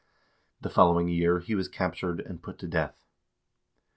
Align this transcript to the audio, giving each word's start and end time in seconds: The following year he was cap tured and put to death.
The 0.61 0.71
following 0.71 1.09
year 1.09 1.41
he 1.41 1.53
was 1.53 1.67
cap 1.67 1.93
tured 1.93 2.27
and 2.27 2.41
put 2.41 2.57
to 2.57 2.67
death. 2.67 3.03